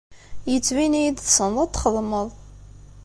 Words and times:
Yettbin-iyi-d 0.51 1.17
tessneḍ 1.19 1.57
ad 1.63 1.71
t-txedmeḍ. 1.71 2.27